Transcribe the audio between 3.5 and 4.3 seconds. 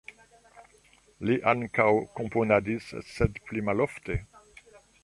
pli malofte.